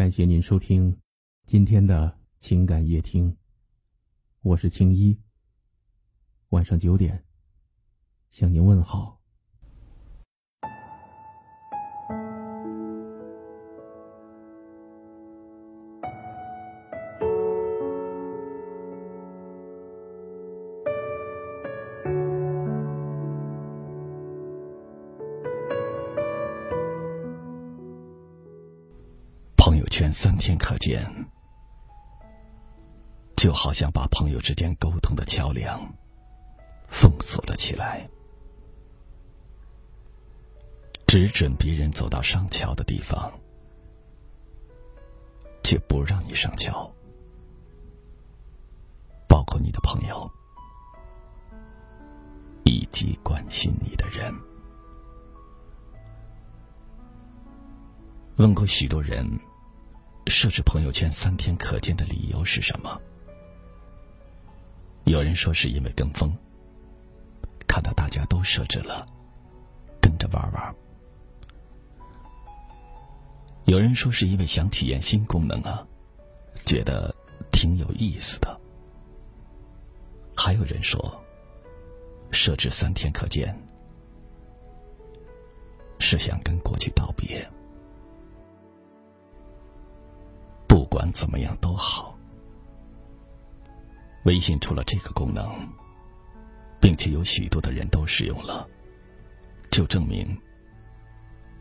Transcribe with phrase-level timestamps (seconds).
[0.00, 0.96] 感谢您收听
[1.44, 3.36] 今天的情感夜听，
[4.40, 5.14] 我是青衣。
[6.48, 7.22] 晚上九点
[8.30, 9.19] 向您问好。
[30.00, 31.04] 朋友圈三天可见，
[33.36, 35.78] 就好像把朋友之间沟通的桥梁
[36.88, 38.08] 封锁了起来，
[41.06, 43.30] 只准别人走到上桥的地方，
[45.62, 46.90] 却不让你上桥，
[49.28, 50.30] 包括你的朋友
[52.64, 54.34] 以及关心你的人。
[58.36, 59.28] 问过许多人。
[60.30, 62.98] 设置朋友圈三天可见的理由是什么？
[65.04, 66.32] 有人说是因为跟风，
[67.66, 69.04] 看到大家都设置了，
[70.00, 70.72] 跟着玩玩；
[73.64, 75.84] 有人说是因为想体验新功能啊，
[76.64, 77.12] 觉得
[77.50, 78.48] 挺有意思的；
[80.36, 81.20] 还有人说，
[82.30, 83.54] 设置三天可见
[85.98, 87.46] 是想跟过去道别。
[90.70, 92.16] 不管怎么样都好，
[94.22, 95.44] 微信出了这个功能，
[96.80, 98.68] 并且有许多的人都使用了，
[99.72, 100.40] 就证明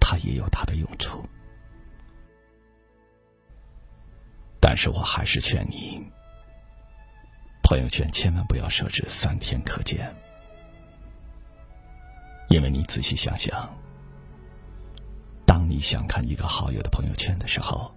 [0.00, 1.24] 它也有它的用处。
[4.60, 6.04] 但是我还是劝你，
[7.62, 10.12] 朋友圈千万不要设置三天可见，
[12.48, 13.72] 因为你仔细想想，
[15.46, 17.95] 当你想看一个好友的朋友圈的时候。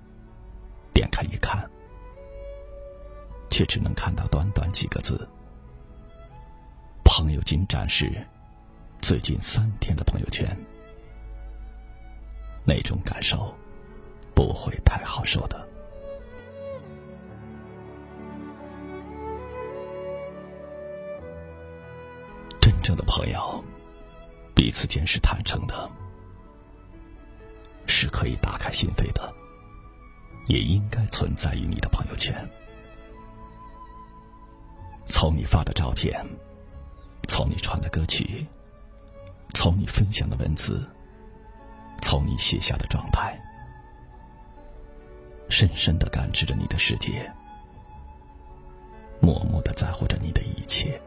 [0.94, 1.70] 点开一看，
[3.50, 5.28] 却只能看到短短几个字
[7.04, 8.26] ：“朋友仅展示
[9.02, 10.48] 最近三天的朋友圈。”
[12.66, 13.52] 那种感受
[14.36, 15.68] 不会太好受的。
[22.60, 23.64] 真正的朋友，
[24.54, 25.90] 彼此间是坦诚的，
[27.88, 29.34] 是可以打开心扉的。
[30.48, 32.34] 也应该存在于你的朋友圈。
[35.06, 36.24] 从你发的照片，
[37.28, 38.46] 从你传的歌曲，
[39.54, 40.88] 从你分享的文字，
[42.02, 43.38] 从你写下的状态，
[45.50, 47.32] 深深的感知着你的世界，
[49.20, 51.02] 默默的在乎着你的一切。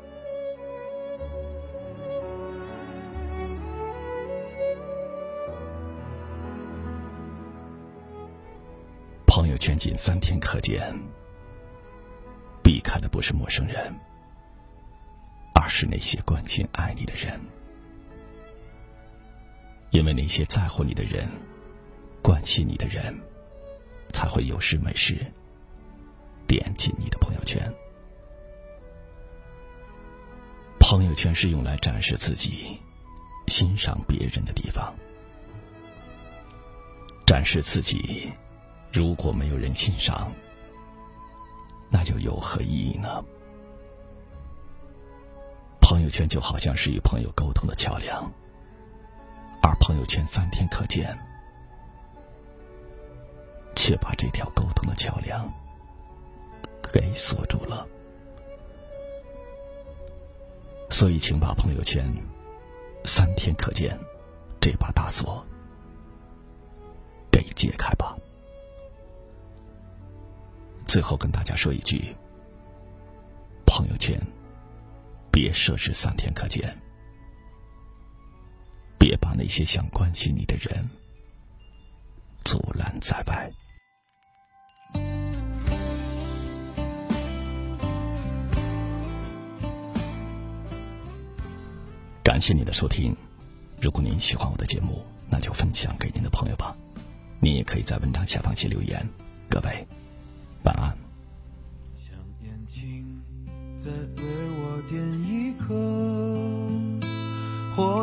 [9.34, 10.94] 朋友圈仅三天可见，
[12.62, 13.90] 避开的不是陌生人，
[15.54, 17.40] 而是那些关心爱你的人。
[19.90, 21.26] 因为那些在乎你的人、
[22.20, 23.18] 关心你的人，
[24.12, 25.16] 才会有事没事
[26.46, 27.58] 点进你的朋友圈。
[30.78, 32.78] 朋友圈是用来展示自己、
[33.46, 34.94] 欣赏别人的地方，
[37.26, 38.30] 展示自己。
[38.92, 40.30] 如果没有人欣赏，
[41.88, 43.24] 那又有何意义呢？
[45.80, 48.30] 朋友圈就好像是与朋友沟通的桥梁，
[49.62, 51.18] 而朋友圈三天可见，
[53.74, 55.50] 却把这条沟通的桥梁
[56.92, 57.86] 给锁住了。
[60.90, 62.14] 所以，请把朋友圈
[63.06, 63.98] 三天可见
[64.60, 65.42] 这把大锁
[67.30, 68.14] 给解开吧。
[70.92, 72.14] 最后跟大家说一句：
[73.64, 74.20] 朋友圈
[75.30, 76.70] 别设置三天可见，
[78.98, 80.86] 别把那些想关心你的人
[82.44, 83.50] 阻拦在外。
[92.22, 93.16] 感谢您的收听，
[93.80, 96.76] 如果您喜欢我的节目，那就分享给您的朋友吧。
[97.40, 99.08] 您也可以在文章下方写留言，
[99.48, 99.88] 各位。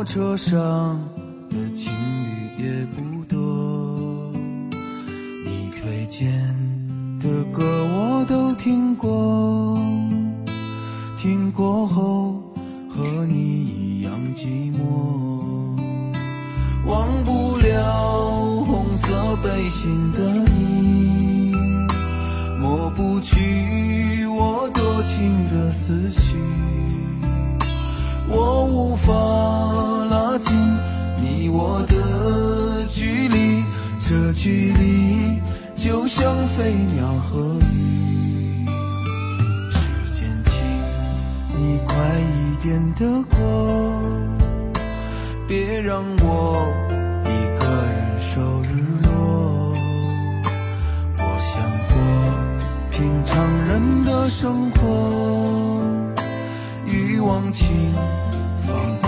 [0.00, 0.98] 火车上
[1.50, 1.92] 的情
[2.24, 4.32] 侣也不多
[5.44, 6.32] 你推荐
[7.20, 7.62] 的歌
[7.92, 9.78] 我都听过
[11.18, 12.42] 听过后
[12.88, 15.76] 和你一样寂寞。
[16.86, 21.52] 忘不了红色背心的你
[22.58, 26.70] 抹不去我多情的思绪。
[28.32, 29.89] 我无法
[30.30, 30.56] 拉近
[31.16, 33.64] 你我的距离，
[34.08, 35.42] 这距离
[35.74, 38.64] 就像飞鸟和鱼。
[39.72, 39.80] 时
[40.12, 40.54] 间，请
[41.58, 43.38] 你快一点的过，
[45.48, 46.72] 别让我
[47.24, 48.70] 一个人守日
[49.02, 49.74] 落。
[51.18, 51.92] 我想过
[52.92, 53.34] 平常
[53.66, 55.82] 人的生活，
[56.86, 57.66] 欲望请
[58.64, 58.99] 放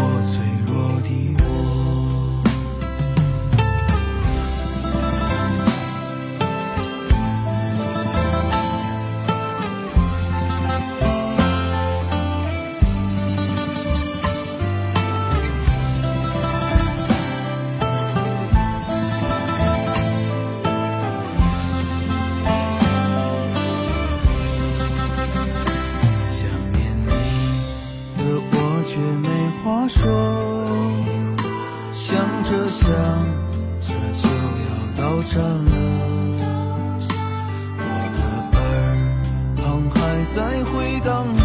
[29.64, 30.11] 话说，
[31.94, 32.91] 想着想
[33.81, 34.29] 着就
[34.59, 35.75] 要到站了，
[37.79, 37.81] 我
[38.17, 38.20] 的
[38.59, 38.61] 耳
[39.56, 39.62] 旁
[39.94, 39.97] 还
[40.35, 41.42] 在回荡。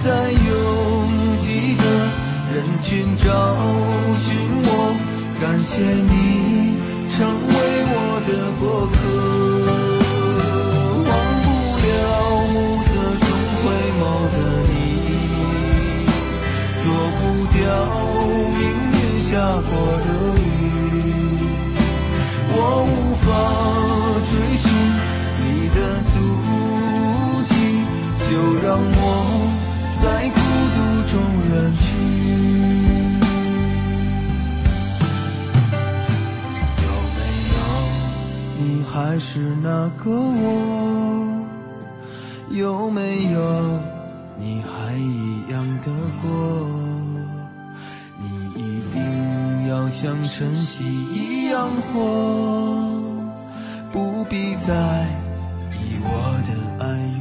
[0.00, 0.40] 在拥
[1.40, 1.84] 挤的
[2.54, 3.28] 人群找
[4.16, 4.32] 寻
[4.64, 4.96] 我。
[5.38, 6.80] 感谢你
[7.10, 7.52] 成为
[7.92, 7.94] 我
[8.26, 8.96] 的过客，
[11.04, 11.12] 忘
[11.44, 11.46] 不
[11.84, 11.88] 了
[12.48, 12.56] 暮
[12.88, 13.28] 色中
[13.60, 13.62] 回
[14.00, 14.02] 眸
[14.32, 14.36] 的
[14.68, 14.72] 你，
[16.82, 16.86] 躲
[17.18, 17.20] 不
[17.52, 17.58] 掉
[18.56, 18.58] 命
[18.96, 19.28] 运下
[19.68, 19.70] 过
[20.00, 20.08] 的
[20.40, 20.42] 雨。
[22.52, 22.56] 我
[22.88, 23.28] 无法
[24.30, 24.64] 追寻
[25.44, 25.44] 你
[25.74, 26.12] 的足
[27.44, 27.52] 迹，
[28.30, 28.30] 就
[28.66, 28.98] 让我
[31.50, 31.82] 远去。
[36.82, 37.18] 有没
[37.50, 37.58] 有
[38.58, 39.28] 你还是
[39.62, 40.46] 那个我？
[42.50, 43.38] 有没有
[44.38, 45.90] 你还一样的
[46.22, 46.28] 过？
[48.18, 51.98] 你一定要像晨曦一样活，
[53.92, 54.72] 不必再
[55.72, 56.08] 以我
[56.46, 57.19] 的爱。